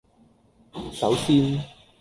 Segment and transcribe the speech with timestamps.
[0.91, 1.61] 首先